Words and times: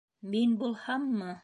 Мин 0.35 0.55
булһаммы! 0.63 1.33